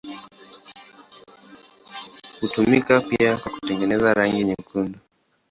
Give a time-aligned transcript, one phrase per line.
[2.41, 4.99] Hutumika pia kwa kutengeneza rangi nyekundu.